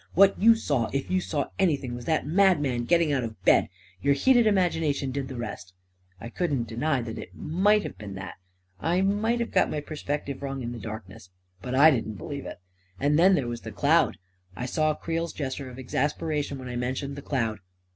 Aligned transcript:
"What 0.15 0.41
you 0.41 0.55
saw, 0.55 0.89
if 0.91 1.11
you 1.11 1.21
saw 1.21 1.49
any 1.59 1.77
thing, 1.77 1.93
was 1.93 2.05
that 2.05 2.25
madman 2.25 2.85
getting 2.85 3.13
out 3.13 3.23
of 3.23 3.39
bed. 3.45 3.69
Your 4.01 4.15
heated 4.15 4.47
imagination 4.47 5.11
did 5.11 5.27
the 5.27 5.35
rest." 5.35 5.75
I 6.19 6.27
couldn't 6.29 6.67
deny 6.67 7.03
that 7.03 7.19
it 7.19 7.35
might 7.35 7.83
have 7.83 7.99
been 7.99 8.15
that; 8.15 8.33
I 8.79 9.01
might 9.01 9.39
have 9.39 9.51
got 9.51 9.69
my 9.69 9.79
perspective 9.79 10.41
wrong 10.41 10.63
in 10.63 10.71
the 10.71 10.79
dark 10.79 11.07
ness— 11.07 11.29
but 11.61 11.75
I 11.75 11.91
didn't 11.91 12.15
believe 12.15 12.47
it* 12.47 12.59
And 12.99 13.19
then 13.19 13.35
there 13.35 13.45
was 13.47 13.61
the 13.61 13.71
cloud. 13.71 14.17
I 14.55 14.65
saw 14.65 14.95
Creel's 14.95 15.33
gesture 15.33 15.69
of 15.69 15.77
exasperation 15.77 16.57
when 16.57 16.67
I 16.67 16.77
mentioned 16.77 17.15
the 17.15 17.21
cloud. 17.21 17.59